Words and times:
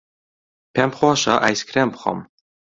پێم 0.73 0.91
خۆشە 0.97 1.35
ئایسکرێم 1.43 1.89
بخۆم. 1.93 2.19